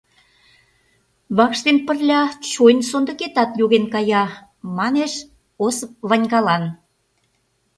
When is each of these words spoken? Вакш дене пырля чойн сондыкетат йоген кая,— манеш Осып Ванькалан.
Вакш 1.37 1.59
дене 1.65 1.81
пырля 1.87 2.21
чойн 2.51 2.79
сондыкетат 2.89 3.51
йоген 3.59 3.85
кая,— 3.93 4.25
манеш 4.77 5.13
Осып 5.65 5.91
Ванькалан. 6.09 6.63